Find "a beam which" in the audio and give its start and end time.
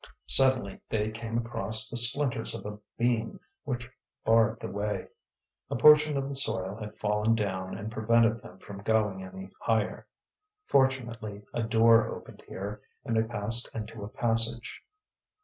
2.65-3.87